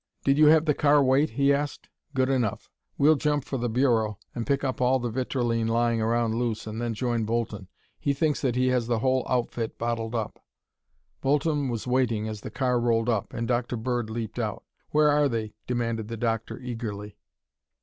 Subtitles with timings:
[0.23, 1.87] "Did you have the car wait?" he asked.
[2.15, 6.33] "Good enough; we'll jump for the Bureau and pick up all the vitrilene laying around
[6.33, 7.67] loose and then join Bolton.
[7.99, 10.43] He thinks that he has the whole outfit bottled up."
[11.21, 13.77] Bolton was waiting as the car rolled up and Dr.
[13.77, 14.63] Bird leaped out.
[14.89, 17.19] "Where are they?" demanded the doctor eagerly.